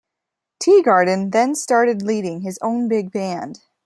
[0.63, 3.61] Teagarden then started leading his own big band.